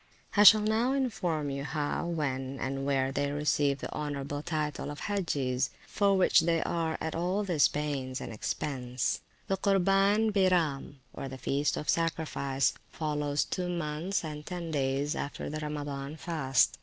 [0.35, 5.01] I shall now inform you how, when, and where, they receive the honourable title of
[5.01, 9.21] Hagges, for which they are at all this pains and expence.
[9.47, 15.51] The Curbaen Byram, or the Feast of Sacrifice, follows two months and ten days after
[15.51, 16.79] the Ramadan fast.